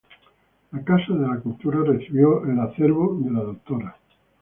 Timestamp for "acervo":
2.59-3.19